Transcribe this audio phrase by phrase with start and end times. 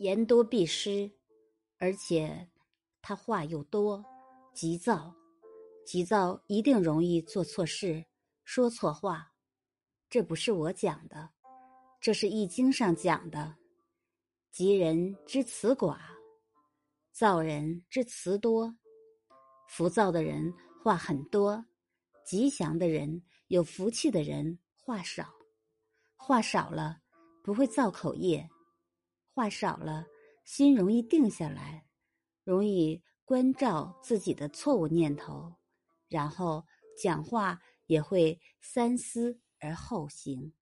[0.00, 1.12] 言多必失，
[1.76, 2.48] 而且
[3.02, 4.02] 他话又多，
[4.54, 5.14] 急躁，
[5.84, 8.06] 急躁一定容易做错事，
[8.42, 9.34] 说错话。
[10.08, 11.28] 这不是我讲的，
[12.00, 13.56] 这是《易经》上讲的。
[14.50, 15.98] 吉人之辞寡，
[17.12, 18.74] 躁人之辞多。
[19.68, 20.50] 浮躁的人
[20.82, 21.62] 话很多，
[22.24, 25.28] 吉祥的人、有福气的人话少。
[26.16, 27.02] 话少了
[27.42, 28.48] 不会造口业，
[29.32, 30.06] 话少了
[30.44, 31.86] 心容易定下来，
[32.44, 35.54] 容易关照自己的错误念头，
[36.08, 36.66] 然后
[37.00, 40.52] 讲话也会三思而后行。